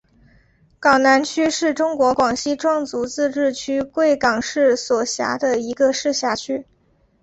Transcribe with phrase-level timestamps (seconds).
[0.79, 6.65] 港南区是中国广西壮族自治区贵港市所辖的一个市辖区。